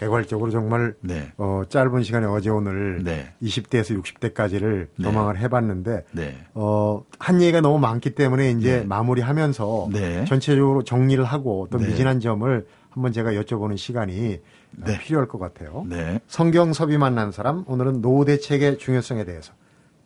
[0.02, 0.06] 네.
[0.06, 1.32] 개괄적으로 정말 네.
[1.36, 3.32] 어, 짧은 시간에 어제 오늘 네.
[3.42, 5.04] 20대에서 60대까지를 네.
[5.04, 6.36] 도망을 해봤는데 네.
[6.54, 8.84] 어, 한 얘기가 너무 많기 때문에 이제 네.
[8.84, 10.24] 마무리하면서 네.
[10.24, 11.88] 전체적으로 정리를 하고 또 네.
[11.88, 14.40] 미진한 점을 한번 제가 여쭤보는 시간이
[14.78, 14.98] 어, 네.
[14.98, 15.86] 필요할 것 같아요.
[15.88, 16.20] 네.
[16.26, 19.52] 성경섭이 만난 사람 오늘은 노후 대책의 중요성에 대해서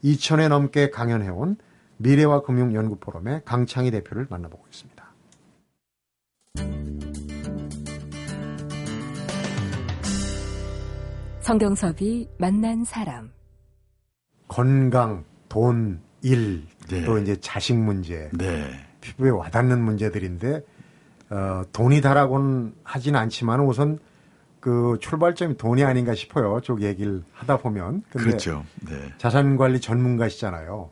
[0.05, 1.57] 2천회 넘게 강연해온
[1.99, 5.06] 미래와 금융 연구 포럼의 강창희 대표를 만나보고 있습니다.
[11.47, 13.31] 성경섭이 만난 사람.
[14.49, 17.05] 건강, 돈, 일, 네.
[17.05, 18.69] 또 이제 자식 문제, 네.
[19.01, 20.65] 피부에 와닿는 문제들인데
[21.31, 24.01] 어, 돈이 다라고는 하진 않지만 우선
[24.59, 26.61] 그 출발점이 돈이 아닌가 싶어요.
[26.65, 28.03] 쪽 얘기를 하다 보면.
[28.11, 28.65] 근데 그렇죠.
[28.85, 28.97] 네.
[29.17, 30.91] 자산 관리 전문가시잖아요.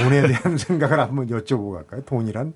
[0.00, 2.02] 돈에 대한 생각을 한번 여쭤보고 갈까요?
[2.02, 2.52] 돈이란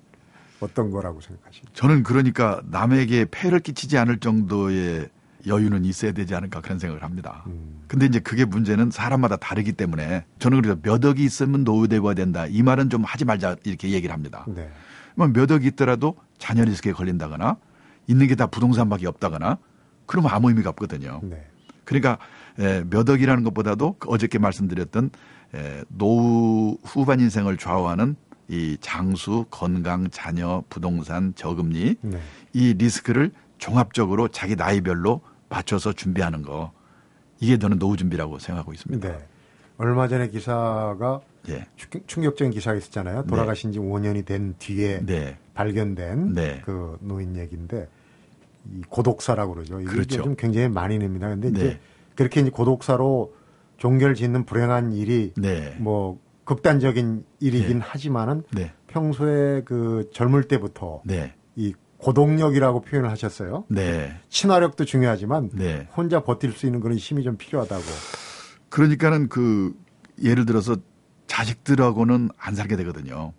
[0.60, 1.72] 어떤 거라고 생각하십니까?
[1.72, 5.08] 저는 그러니까 남에게 폐를 끼치지 않을 정도의
[5.46, 7.42] 여유는 있어야 되지 않을까 그런 생각을 합니다.
[7.46, 7.82] 음.
[7.88, 12.46] 근데 이제 그게 문제는 사람마다 다르기 때문에 저는 그래서 몇 억이 있으면 노후대가 된다.
[12.46, 14.44] 이 말은 좀 하지 말자 이렇게 얘기를 합니다.
[14.48, 14.70] 네.
[15.16, 17.56] 뭐몇 억이 있더라도 자녀 리스크에 걸린다거나
[18.06, 19.58] 있는 게 다 부동산밖에 없다거나
[20.06, 21.20] 그러면 아무 의미가 없거든요.
[21.22, 21.46] 네.
[21.84, 22.18] 그러니까
[22.58, 25.10] 에, 몇 억이라는 것보다도 그 어저께 말씀드렸던
[25.54, 28.16] 에, 노후 후반 인생을 좌우하는
[28.48, 32.18] 이 장수, 건강, 자녀, 부동산, 저금리 네.
[32.52, 35.20] 이 리스크를 종합적으로 자기 나이별로
[35.56, 36.72] 맞춰서 준비하는 거
[37.40, 39.06] 이게 저는 노후 준비라고 생각하고 있습니다.
[39.08, 39.26] 네.
[39.76, 41.66] 얼마 전에 기사가 예.
[41.76, 43.24] 충- 충격적인 기사가 있었잖아요.
[43.26, 45.36] 돌아가신 지 5년이 된 뒤에 네.
[45.54, 46.62] 발견된 네.
[46.64, 47.88] 그 노인 얘기인데
[48.72, 49.80] 이 고독사라고 그러죠.
[49.80, 50.20] 이게 그렇죠.
[50.20, 51.28] 요즘 굉장히 많이 냅니다.
[51.28, 51.80] 근데 이제 네.
[52.14, 53.34] 그렇게 이제 고독사로
[53.76, 55.74] 종결 짓는 불행한 일이 네.
[55.78, 57.84] 뭐 극단적인 일이긴 네.
[57.84, 58.72] 하지만은 네.
[58.86, 61.34] 평소에 그 젊을 때부터 네.
[61.56, 63.64] 이 고독력이라고 표현을 하셨어요.
[63.68, 64.14] 네.
[64.28, 65.88] 친화력도 중요하지만 네.
[65.96, 67.82] 혼자 버틸 수 있는 그런 힘이 좀 필요하다고.
[68.68, 69.74] 그러니까는 그
[70.22, 70.76] 예를 들어서
[71.28, 73.32] 자식들하고는 안 살게 되거든요.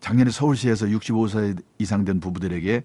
[0.00, 2.82] 작년에 서울시에서 65세 이상 된 부부들에게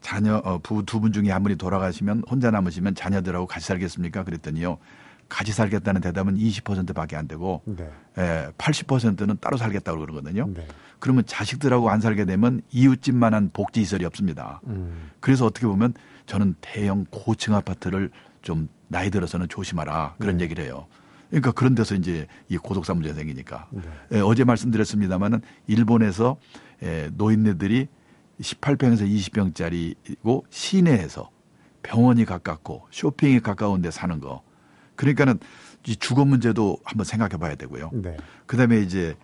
[0.00, 4.24] 자녀 어, 부부 두 분 중에 한 분이 돌아가시면 혼자 남으시면 자녀들하고 같이 살겠습니까?
[4.24, 4.78] 그랬더니요.
[5.32, 7.88] 같이 살겠다는 대답은 20%밖에 안 되고 네.
[8.18, 10.46] 예, 80%는 따로 살겠다고 그러거든요.
[10.52, 10.66] 네.
[10.98, 14.60] 그러면 자식들하고 안 살게 되면 이웃집만한 복지 시설이 없습니다.
[14.66, 15.10] 음.
[15.20, 15.94] 그래서 어떻게 보면
[16.26, 18.10] 저는 대형 고층 아파트를
[18.42, 20.44] 좀 나이 들어서는 조심하라 그런 네.
[20.44, 20.86] 얘기를 해요.
[21.30, 23.82] 그러니까 그런 데서 이제 이 고독사 문제가 생기니까 네.
[24.12, 26.36] 예, 어제 말씀드렸습니다마는 일본에서
[26.82, 27.88] 예, 노인네들이
[28.38, 31.30] 18평에서 20평짜리고 시내에서
[31.82, 34.42] 병원이 가깝고 쇼핑이 가까운 데 사는 거.
[35.02, 35.40] 그러니까는
[35.88, 37.90] 이 주거 문제도 한번 생각해 봐야 되고요.
[37.92, 38.16] 네.
[38.46, 39.16] 그다음에 이제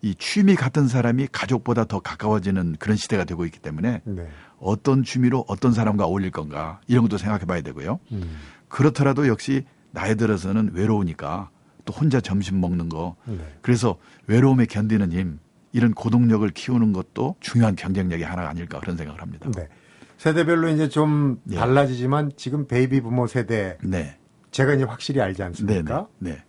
[0.00, 4.28] 이 취미 같은 사람이 가족보다 더 가까워지는 그런 시대가 되고 있기 때문에 네.
[4.60, 7.98] 어떤 취미로 어떤 사람과 어울릴 건가 이런 것도 생각해 봐야 되고요.
[8.12, 8.36] 음.
[8.68, 11.50] 그렇더라도 역시 나이 들어서는 외로우니까
[11.84, 13.38] 또 혼자 점심 먹는 거 네.
[13.60, 13.96] 그래서
[14.28, 15.40] 외로움에 견디는 힘
[15.72, 19.50] 이런 고동력을 키우는 것도 중요한 경쟁력의 하나가 아닐까 그런 생각을 합니다.
[19.56, 19.68] 네.
[20.16, 21.56] 세대별로 이제 좀 예.
[21.56, 24.16] 달라지지만 지금 베이비 부모 세대 네.
[24.54, 25.44] 제가 이제 확실히 알지 네.
[25.44, 26.06] 않습니까?
[26.20, 26.30] 네.
[26.30, 26.42] 네.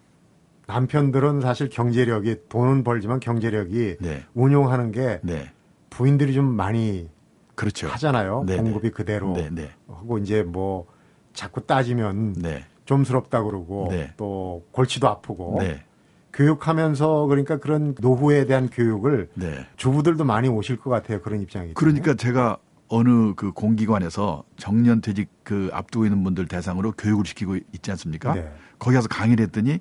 [0.67, 4.23] 남편들은 사실 경제력이 돈은 벌지만 경제력이 네.
[4.35, 5.51] 운용하는 게 네.
[5.89, 7.09] 부인들이 좀 많이
[7.55, 7.87] 그렇죠.
[7.87, 8.43] 하잖아요.
[8.45, 8.91] 네, 공급이 네.
[8.91, 9.71] 그대로 네, 네.
[9.87, 10.85] 하고 이제 뭐
[11.33, 12.65] 자꾸 따지면 네.
[12.85, 14.13] 좀스럽다 그러고 네.
[14.17, 15.83] 또 골치도 아프고 네.
[16.31, 19.65] 교육하면서 그러니까 그런 노후에 대한 교육을 네.
[19.77, 21.21] 주부들도 많이 오실 것 같아요.
[21.21, 21.73] 그런 입장이.
[21.73, 27.91] 그러니까 제가 어느 그 공기관에서 정년 퇴직 그 앞두고 있는 분들 대상으로 교육을 시키고 있지
[27.91, 28.33] 않습니까?
[28.35, 28.51] 네.
[28.79, 29.79] 거기 가서 강의를 했더니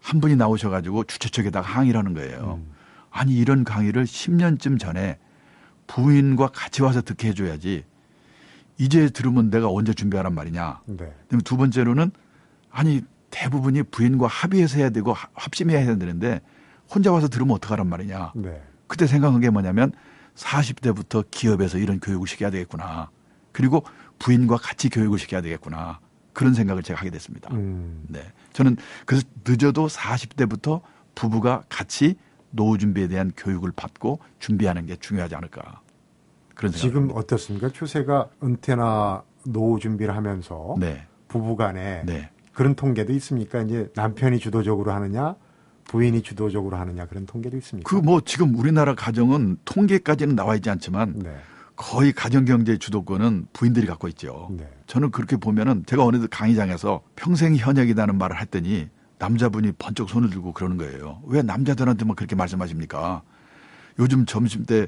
[0.00, 2.60] 한 분이 나오셔가지고 주최 측에다가 항의를 하는 거예요.
[2.60, 2.72] 음.
[3.10, 5.18] 아니 이런 강의를 10년쯤 전에
[5.86, 7.84] 부인과 같이 와서 듣게 해줘야지
[8.78, 10.80] 이제 들으면 내가 언제 준비하란 말이냐.
[10.86, 10.96] 네.
[10.96, 12.10] 그다음에 두 번째로는
[12.70, 16.40] 아니 대부분이 부인과 합의해서 해야 되고 하- 합심해야 되는데
[16.92, 18.32] 혼자 와서 들으면 어떡하란 말이냐.
[18.34, 18.60] 네.
[18.88, 19.92] 그때 생각한 게 뭐냐면
[20.36, 23.10] 40대부터 기업에서 이런 교육을 시켜야 되겠구나.
[23.52, 23.84] 그리고
[24.18, 26.00] 부인과 같이 교육을 시켜야 되겠구나.
[26.32, 27.52] 그런 생각을 제가 하게 됐습니다.
[27.52, 28.04] 음.
[28.08, 28.22] 네.
[28.52, 30.80] 저는 그래서 늦어도 40대부터
[31.14, 32.16] 부부가 같이
[32.50, 35.80] 노후 준비에 대한 교육을 받고 준비하는 게 중요하지 않을까.
[36.54, 36.82] 그런 생각.
[36.82, 37.68] 지금 어떻습니까?
[37.70, 41.06] 추세가 은퇴나 노후 준비를 하면서 네.
[41.28, 42.30] 부부 간에 네.
[42.52, 43.62] 그런 통계도 있습니까?
[43.62, 45.34] 이제 남편이 주도적으로 하느냐,
[45.92, 47.88] 부인이 주도적으로 하느냐 그런 통계도 있습니까?
[48.00, 51.36] 그뭐 지금 우리나라 가정은 통계까지는 나와 있지 않지만 네.
[51.76, 54.48] 거의 가정 경제 주도권은 부인들이 갖고 있죠.
[54.52, 54.66] 네.
[54.86, 60.78] 저는 그렇게 보면은 제가 어느 강의장에서 평생 현역이라는 말을 했더니 남자분이 번쩍 손을 들고 그러는
[60.78, 61.20] 거예요.
[61.26, 63.20] 왜 남자들한테만 그렇게 말씀하십니까?
[63.98, 64.86] 요즘 점심 때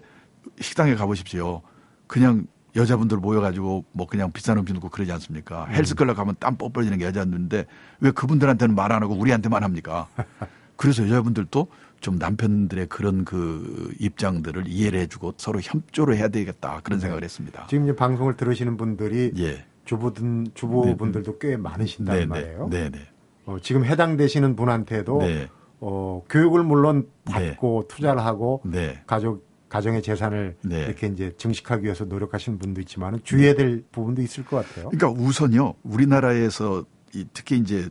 [0.59, 1.61] 식당에 가보십시오.
[2.07, 5.67] 그냥 여자분들 모여가지고 뭐 그냥 비싼 음식 먹고 그러지 않습니까?
[5.67, 7.67] 헬스클럽 가면 땀 뻘뻘 지는 게 여자분인데
[8.01, 10.09] 왜 그분들한테는 말 안 하고 우리한테만 합니까?
[10.77, 11.69] 그래서 여자분들도
[12.01, 17.67] 좀 남편들의 그런 그 입장들을 이해를 해주고 서로 협조를 해야 되겠다 그런 생각을 했습니다.
[17.69, 19.65] 지금 이제 방송을 들으시는 분들이 예.
[19.85, 22.69] 주부든 주부분들도 꽤 많으신단 말이에요.
[22.71, 22.99] 네, 네.
[23.47, 25.49] 어, 지금 해당되시는 분한테도 네.
[25.81, 27.51] 어, 교육을 물론 네.
[27.51, 29.03] 받고 투자를 하고 네.
[29.07, 30.85] 가족 가정의 재산을 네.
[30.85, 34.89] 이렇게 이제 증식하기 위해서 노력하시는 분도 있지만 주의해야 될 부분도 있을 것 같아요.
[34.89, 37.89] 그러니까 우선요 우리나라에서 이 특히 이제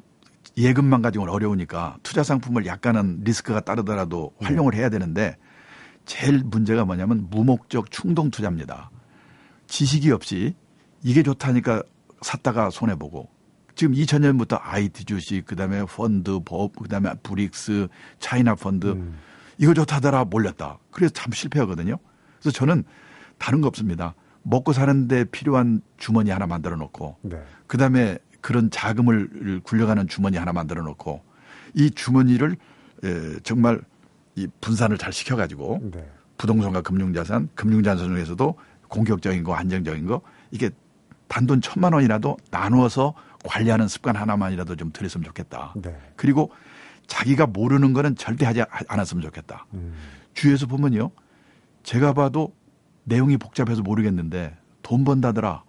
[0.57, 5.35] 예금만 가지고는 어려우니까 투자 상품을 약간은 리스크가 따르더라도 활용을 해야 되는데
[6.05, 8.91] 제일 문제가 뭐냐면 무목적 충동 투자입니다.
[9.67, 10.55] 지식이 없이
[11.01, 11.83] 이게 좋다니까
[12.21, 13.29] 샀다가 손해 보고
[13.75, 17.87] 지금 2000년부터 IT 주식 그다음에 펀드 법 그다음에 브릭스
[18.19, 19.17] 차이나 펀드 음.
[19.57, 20.79] 이거 좋다더라 몰렸다.
[20.91, 21.97] 그래서 참 실패하거든요.
[22.39, 22.83] 그래서 저는
[23.37, 24.13] 다른 거 없습니다.
[24.43, 27.37] 먹고 사는데 필요한 주머니 하나 만들어 놓고 네.
[27.67, 31.23] 그다음에 그런 자금을 굴려가는 주머니 하나 만들어 놓고
[31.75, 32.57] 이 주머니를
[33.03, 33.81] 에, 정말
[34.35, 36.05] 이 분산을 잘 시켜 가지고 네.
[36.37, 38.55] 부동산과 금융자산, 금융자산 중에서도
[38.89, 40.69] 공격적인 거, 안정적인 거 이게
[41.29, 43.13] 단돈 천만 원이라도 나누어서
[43.45, 45.73] 관리하는 습관 하나만이라도 좀 들였으면 좋겠다.
[45.81, 45.97] 네.
[46.17, 46.51] 그리고
[47.07, 49.67] 자기가 모르는 거는 절대 하지 않았으면 좋겠다.
[49.73, 49.93] 음.
[50.33, 51.11] 주위에서 보면요.
[51.83, 52.53] 제가 봐도
[53.05, 55.63] 내용이 복잡해서 모르겠는데 돈 번다더라.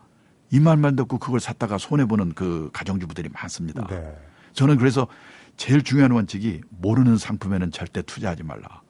[0.50, 3.86] 이 말만 듣고 그걸 샀다가 손해보는 그 가정주부들이 많습니다.
[3.88, 4.16] 네.
[4.52, 5.06] 저는 그래서
[5.56, 8.82] 제일 중요한 원칙이 모르는 상품에는 절대 투자하지 말라.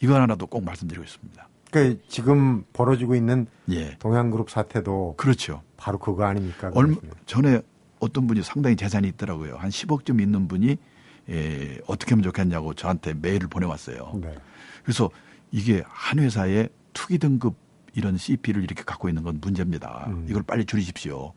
[0.00, 1.48] 이거 하나도 꼭 말씀드리고 있습니다.
[1.70, 3.96] 그러니까 지금 벌어지고 있는 예.
[3.98, 5.62] 동양그룹 사태도 그렇죠.
[5.76, 6.70] 바로 그거 아닙니까?
[6.74, 6.96] 얼마.
[7.26, 7.60] 전에
[7.98, 9.56] 어떤 분이 상당히 재산이 있더라고요.
[9.56, 10.76] 한 10억쯤 있는 분이
[11.28, 14.12] 예, 어떻게 하면 좋겠냐고 저한테 메일을 보내왔어요.
[14.22, 14.34] 네.
[14.84, 15.10] 그래서
[15.50, 17.54] 이게 한 회사에 투기 등급
[17.96, 20.04] 이런 CP를 이렇게 갖고 있는 건 문제입니다.
[20.08, 20.26] 음.
[20.28, 21.32] 이걸 빨리 줄이십시오.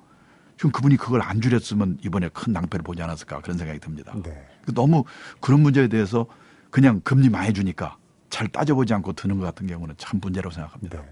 [0.58, 4.14] 지금 그분이 그걸 안 줄였으면 이번에 큰 낭패를 보지 않았을까 그런 생각이 듭니다.
[4.22, 4.46] 네.
[4.74, 5.06] 너무
[5.40, 6.26] 그런 문제에 대해서
[6.70, 7.98] 그냥 금리 많이 주니까
[8.30, 11.02] 잘 따져보지 않고 드는 것 같은 경우는 참 문제라고 생각합니다.
[11.02, 11.08] 네.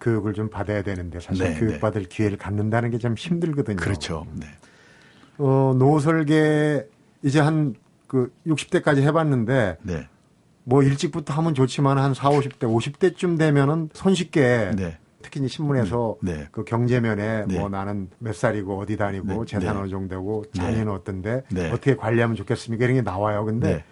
[0.00, 3.76] 교육을 좀 받아야 되는데 사실 네, 교육받을 기회를 갖는다는 게 참 힘들거든요.
[3.76, 4.26] 그렇죠.
[4.34, 4.46] 네.
[5.38, 6.86] 어, 노후 설계에
[7.22, 7.74] 이제 한
[8.06, 10.08] 그 60대까지 해봤는데 네.
[10.68, 14.98] 뭐 일찍부터 하면 좋지만 한 4, 50대, 50대쯤 되면은 손쉽게 네.
[15.22, 16.48] 특히 이제 신문에서 네.
[16.50, 17.58] 그 경제면에 네.
[17.58, 19.40] 뭐 나는 몇 살이고 어디 다니고 네.
[19.46, 19.80] 재산 네.
[19.80, 21.70] 어느 정도 되고 자녀는 어떤데 네.
[21.70, 23.44] 어떻게 관리하면 좋겠습니까 이런 게 나와요.
[23.44, 23.84] 근데 네.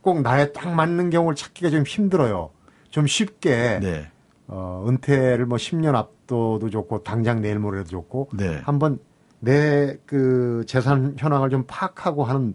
[0.00, 2.50] 꼭 나에 딱 맞는 경우를 찾기가 좀 힘들어요.
[2.90, 4.10] 좀 쉽게 네.
[4.48, 8.60] 어, 은퇴를 뭐 10년 앞도도 좋고 당장 내일 모레도 좋고 네.
[8.64, 8.98] 한번
[9.38, 12.54] 내 그 재산 현황을 좀 파악하고 하는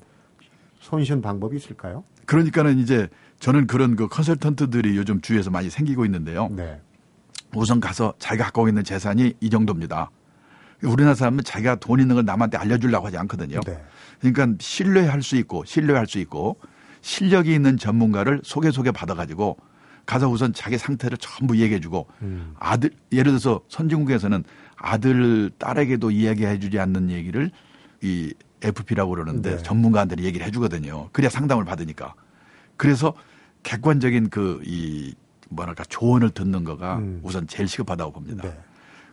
[0.80, 2.04] 손쉬운 방법이 있을까요?
[2.26, 3.08] 그러니까는 이제
[3.42, 6.48] 저는 그런 그 컨설턴트들이 요즘 주위에서 많이 생기고 있는데요.
[6.52, 6.80] 네.
[7.56, 10.12] 우선 가서 자기가 갖고 있는 재산이 이 정도입니다.
[10.84, 13.60] 우리나라 사람은 자기가 돈 있는 걸 남한테 알려주려고 하지 않거든요.
[13.66, 13.84] 네.
[14.20, 16.58] 그러니까 신뢰할 수 있고 신뢰할 수 있고
[17.02, 19.58] 실력이 있는 전문가를 소개 소개 받아가지고
[20.06, 22.54] 가서 우선 자기 상태를 전부 얘기해주고 음.
[22.60, 24.44] 아들 예를 들어서 선진국에서는
[24.76, 27.50] 아들 딸에게도 이야기해주지 않는 얘기를
[28.04, 29.64] 이 FP라고 그러는데 네.
[29.64, 31.10] 전문가한테 얘기를 해주거든요.
[31.12, 32.14] 그래야 상담을 받으니까.
[32.78, 33.14] 그래서
[33.64, 35.14] 객관적인 그 이
[35.50, 37.20] 뭐랄까 조언을 듣는 거가 음.
[37.24, 38.44] 우선 제일 시급하다고 봅니다.
[38.44, 38.58] 네.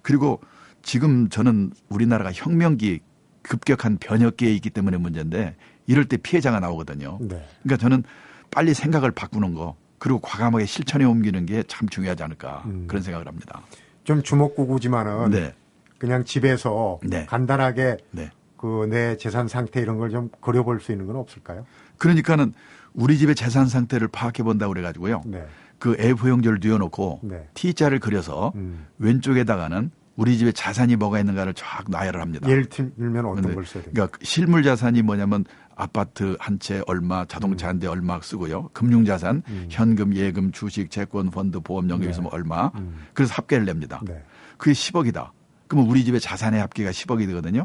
[0.02, 0.40] 그리고
[0.82, 3.00] 지금 저는 우리나라가 혁명기
[3.42, 5.56] 급격한 변혁기에 있기 때문에 문제인데
[5.86, 7.18] 이럴 때 피해자가 나오거든요.
[7.20, 7.44] 네.
[7.62, 8.04] 그러니까 저는
[8.52, 12.84] 빨리 생각을 바꾸는 거 그리고 과감하게 실천에 옮기는 게 참 중요하지 않을까 음.
[12.86, 13.62] 그런 생각을 합니다.
[14.04, 15.54] 좀 주먹구구지만은 네,
[15.98, 17.26] 그냥 집에서 네.
[17.26, 18.30] 간단하게 네.
[18.56, 21.66] 그내 재산 상태 이런 걸 좀 그려볼 수 있는 건 없을까요?
[21.98, 22.54] 그러니까는
[22.98, 25.22] 우리 집의 재산 상태를 파악해 본다고 그래가지고요.
[25.26, 25.46] 네.
[25.78, 27.48] 그 A4 용지를 뉘어놓고 네.
[27.54, 28.86] T자를 그려서 음.
[28.98, 32.48] 왼쪽에다가는 우리 집에 자산이 뭐가 있는가를 쫙 나열을 합니다.
[32.50, 33.90] 예를 들면 어떤 걸 써야 됩니까?
[33.92, 35.44] 그러니까 실물 자산이 뭐냐면
[35.76, 38.70] 아파트 한 채 얼마, 자동차 한대 얼마 쓰고요.
[38.72, 39.66] 금융 자산, 음.
[39.70, 42.10] 현금, 예금, 주식, 채권, 펀드, 보험, 연금 네.
[42.10, 42.72] 있으면 얼마.
[42.74, 42.96] 음.
[43.14, 44.00] 그래서 합계를 냅니다.
[44.04, 44.20] 네.
[44.56, 45.30] 그게 10억이다.
[45.68, 47.64] 그러면 우리 집의 자산의 합계가 10억이 되거든요.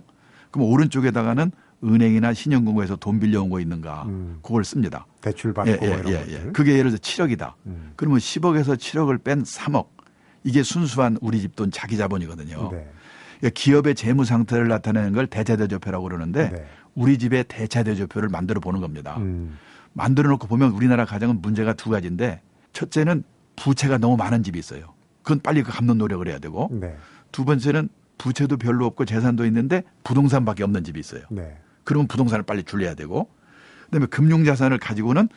[0.52, 1.52] 그럼 오른쪽에다가는
[1.84, 4.04] 은행이나 신용금고에서 돈 빌려온 거 있는가.
[4.08, 4.39] 음.
[4.41, 5.06] 그걸 씁니다.
[5.22, 6.26] 대출 받고 예, 뭐 예, 이런 예.
[6.30, 6.52] 예.
[6.52, 7.54] 그게 예를 들어 7억이다.
[7.65, 7.91] 음.
[7.96, 9.88] 그러면 10억에서 7억을 뺀 3억.
[10.43, 12.69] 이게 순수한 우리 집 돈 자기 자본이거든요.
[12.72, 12.89] 네.
[13.39, 16.65] 그러니까 기업의 재무 상태를 나타내는 걸 대차 대조표라고 그러는데 네.
[16.96, 19.15] 우리 집의 대차 대조표를 만들어 보는 겁니다.
[19.19, 19.58] 음.
[19.93, 22.41] 만들어 놓고 보면 우리나라 가정은 문제가 두 가지인데
[22.74, 23.24] 첫째는
[23.56, 24.93] 부채가 너무 많은 집이 있어요.
[25.22, 26.96] 그건 빨리 그 갚는 노력을 해야 되고 네.
[27.32, 31.22] 두 번째는 부채도 별로 없고 재산도 있는데 부동산밖에 없는 집이 있어요.
[31.30, 31.56] 네.
[31.84, 33.30] 그러면 부동산을 빨리 줄여야 되고
[33.86, 35.30] 그다음에 금융 자산을 가지고는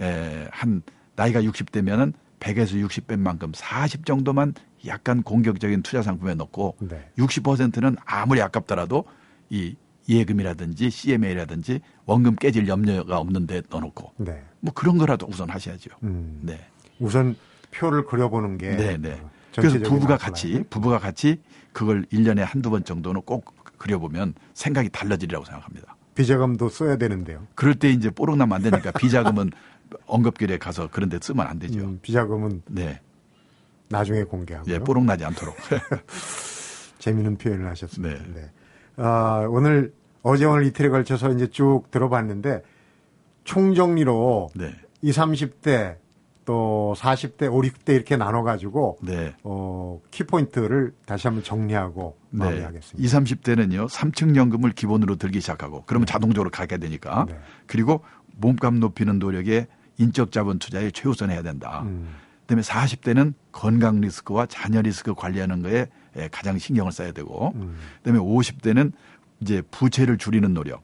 [0.00, 0.82] 에, 한
[1.16, 4.54] 나이가 60대면은 100에서 60배 만큼 40 정도만
[4.86, 7.08] 약간 공격적인 투자 상품에 넣고 네.
[7.16, 9.04] 60%는 아무리 아깝더라도
[9.48, 9.76] 이
[10.08, 14.42] 예금이라든지 CMA라든지 원금 깨질 염려가 없는데 넣어놓고 네.
[14.60, 15.90] 뭐 그런 거라도 우선 하셔야죠.
[16.02, 16.40] 음.
[16.42, 16.60] 네,
[16.98, 17.36] 우선
[17.70, 19.12] 표를 그려보는 게 네, 네.
[19.12, 20.18] 어, 그래서 부부가.
[20.18, 21.40] 같이 부부가 같이
[21.72, 25.96] 그걸 1년에 한두 번 정도는 꼭 그려보면 생각이 달라지리라고 생각합니다.
[26.14, 27.46] 비자금도 써야 되는데요.
[27.54, 29.50] 그럴 때 이제 뽀록 나면 안 되니까 비자금은
[30.06, 31.80] 언급길에 가서 그런 데 쓰면 안 되죠.
[31.80, 33.00] 음, 비자금은 네.
[33.88, 34.74] 나중에 공개하고요.
[34.74, 35.56] 예, 뽀록 나지 않도록.
[36.98, 38.22] 재미있는 표현을 하셨습니다.
[38.22, 38.32] 네.
[38.34, 38.50] 네.
[38.96, 42.62] 아, 오늘 어제 오늘 이틀에 걸쳐서 이제 쭉 들어봤는데
[43.44, 44.74] 총정리로 네.
[45.02, 45.96] 20, 30대
[46.44, 49.34] 또 40대, 5, 60대 이렇게 나눠 가지고 네.
[49.44, 52.38] 어, 키포인트를 다시 한번 정리하고 네.
[52.44, 53.02] 마무리하겠습니다.
[53.04, 57.24] 20, 30대는요, 3층 연금을 기본으로 들기 시작하고, 그러면 자동적으로 가게 되니까.
[57.28, 57.38] 네.
[57.66, 58.02] 그리고
[58.36, 59.66] 몸값 높이는 노력에
[59.98, 61.82] 인적 자본 투자에 최우선해야 된다.
[61.84, 67.76] 음, 그다음에 40대는 건강 리스크와 자녀 리스크 관리하는 거에 에, 가장 신경을 써야 되고, 음,
[68.02, 68.92] 그다음에 50대는
[69.40, 70.82] 이제 부채를 줄이는 노력,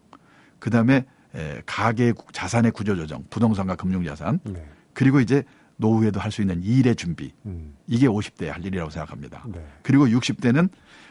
[0.58, 4.64] 그다음에 에, 가계 구- 자산의 구조 조정, 부동산과 금융 자산, 네.
[4.94, 5.42] 그리고 이제
[5.76, 7.32] 노후에도 할 수 있는 일의 준비.
[7.46, 9.44] 음, 이게 50대 할 일이라고 생각합니다.
[9.46, 9.64] 네.
[9.82, 10.68] 그리고 60대는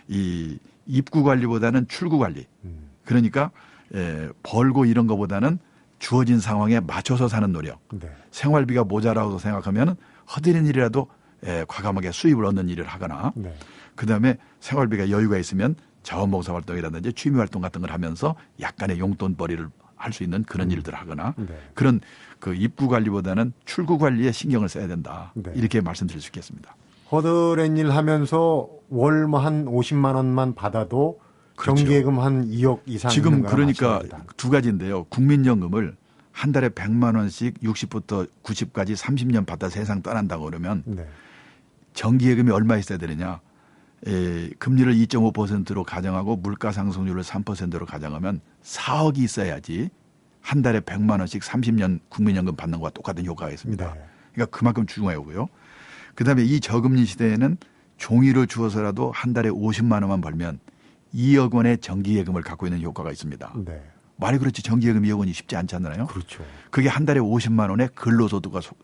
[0.07, 2.45] 이 입구 관리보다는 출구 관리.
[2.65, 3.51] 음, 그러니까
[3.95, 5.57] 에, 벌고 이런 거보다는
[5.97, 7.79] 주어진 상황에 맞춰서 사는 노력.
[7.91, 8.09] 네.
[8.31, 9.95] 생활비가 모자라고 생각하면
[10.35, 11.07] 허드렛 일이라도
[11.43, 13.53] 에, 과감하게 수입을 얻는 일을 하거나 네.
[13.95, 20.23] 그다음에 생활비가 여유가 있으면 자원봉사 활동이라든지 취미 활동 같은 걸 하면서 약간의 용돈벌이를 할 수
[20.23, 21.47] 있는 그런 일들을 하거나 네.
[21.75, 21.99] 그런
[22.39, 25.31] 그 입구 관리보다는 출구 관리에 신경을 써야 된다.
[25.35, 25.51] 네.
[25.55, 26.75] 이렇게 말씀드릴 수 있겠습니다.
[27.11, 31.19] 허드렛 일 하면서 월 뭐 한 50만 원만 받아도
[31.55, 31.75] 그렇죠.
[31.83, 34.33] 정기예금 한 2억 이상 지금 그러니까 마찬가지다.
[34.37, 35.03] 두 가지인데요.
[35.05, 35.95] 국민연금을
[36.31, 41.05] 한 달에 100만 원씩 60부터 90까지 30년 받아 세상 떠난다고 그러면 네.
[41.93, 43.41] 정기예금이 얼마 있어야 되느냐?
[44.07, 49.89] 에, 금리를 2.5%로 가정하고 물가 상승률을 3%로 가정하면 4억이 있어야지
[50.41, 53.93] 한 달에 100만 원씩 30년 국민연금 받는 것과 똑같은 효과가 있습니다.
[53.93, 54.01] 네.
[54.33, 55.47] 그러니까 그만큼 중요하고요.
[56.15, 57.57] 그다음에 이 저금리 시대에는
[57.97, 60.59] 종이를 주어서라도 한 달에 50만 원만 벌면
[61.13, 63.53] 2억 원의 정기예금을 갖고 있는 효과가 있습니다.
[63.65, 63.81] 네.
[64.15, 66.07] 말이 그렇지 정기예금 이억원이 쉽지 않잖아요.
[66.07, 66.43] 그렇죠.
[66.71, 68.75] 그게 한 달에 50만 원의 근로소득과 소-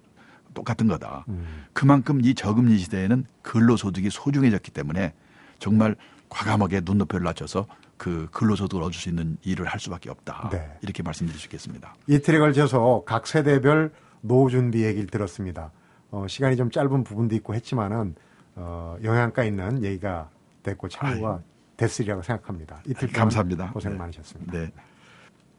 [0.53, 1.25] 똑같은 거다.
[1.27, 1.65] 음.
[1.73, 5.13] 그만큼 이 저금리 시대에는 근로소득이 소중해졌기 때문에
[5.59, 5.95] 정말
[6.29, 10.49] 과감하게 눈높이를 낮춰서 그 근로소득을 얻을 수 있는 일을 할 수밖에 없다.
[10.51, 10.77] 네.
[10.81, 11.95] 이렇게 말씀드릴 수 있겠습니다.
[12.07, 15.71] 이틀에 걸쳐서 각 세대별 노후 준비 얘기를 들었습니다.
[16.11, 18.15] 어, 시간이 좀 짧은 부분도 있고 했지만은
[18.55, 20.29] 어, 영양가 있는 얘기가
[20.63, 21.41] 됐고 참고가
[21.77, 22.81] 됐으리라고 생각합니다.
[22.85, 23.71] 이틀 동안 감사합니다.
[23.71, 23.97] 고생 네.
[23.97, 24.51] 많으셨습니다.
[24.53, 24.71] 네.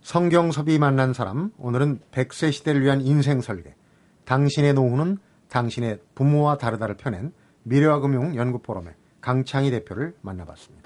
[0.02, 3.74] 성경섭이 만난 사람 오늘은 100세 시대를 위한 인생 설계
[4.24, 5.18] 당신의 노후는
[5.48, 7.32] 당신의 부모와 다르다를 펴낸
[7.64, 10.85] 미래와 금융 연구 포럼의 강창희 대표를 만나봤습니다.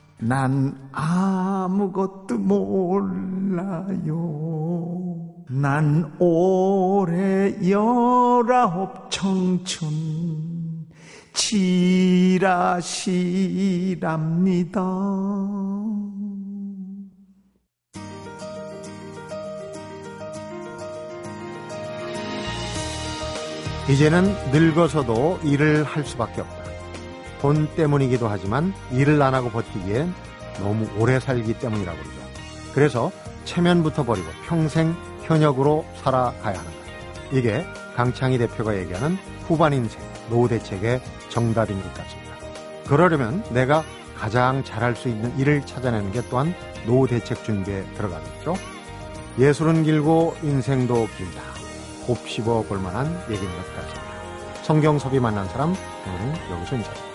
[0.21, 3.81] 난 아무것도 몰라요.
[5.49, 9.89] 난 올해 열아홉 청춘
[11.33, 12.81] 지라시랍니다.
[23.89, 26.60] 이제는 늙어서도 일을 할 수밖에 없다.
[27.41, 30.13] 돈 때문이기도 하지만 일을 안 하고 버티기엔
[30.59, 32.21] 너무 오래 살기 때문이라고 그러죠.
[32.73, 33.11] 그래서
[33.45, 36.81] 체면부터 버리고 평생 현역으로 살아가야 하는 것.
[37.31, 39.99] 이게 강창희 대표가 얘기하는 후반 인생
[40.29, 42.31] 노후 대책의 정답인 것 같습니다.
[42.87, 43.83] 그러려면 내가
[44.17, 46.53] 가장 잘할 수 있는 일을 찾아내는 게 또한
[46.85, 48.53] 노후 대책 준비에 들어가겠죠.
[49.39, 51.41] 예술은 길고 인생도 길다.
[52.05, 54.01] 곱씹어 볼 만한 얘기인 것 같습니다.
[54.63, 57.10] 성경섭이 만난 사람 오늘은 여기서 인사드립니다.